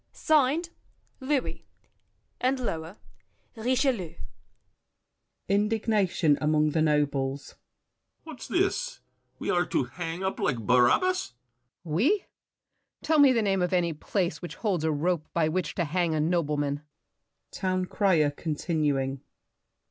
[0.31, 0.71] "—Signed,
[1.19, 1.63] Louis;
[2.39, 4.15] and lower—Richelieu.
[5.47, 7.51] [Indignation among the nobles.
[7.53, 7.57] BRICHANTEAU.
[8.23, 8.99] What's this?
[9.37, 11.33] We are to hang up like Barabbas!
[11.33, 11.33] BOUCHAVANNES.
[11.83, 12.25] We?
[13.03, 16.15] Tell me the name of any place which holds A rope by which to hang
[16.15, 16.81] a nobleman!
[17.51, 19.21] TOWN CRIER (continuing).